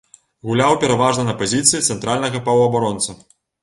Гуляў 0.51 0.73
пераважна 0.85 1.27
на 1.29 1.37
пазіцыі 1.43 1.85
цэнтральнага 1.89 2.45
паўабаронцы. 2.53 3.21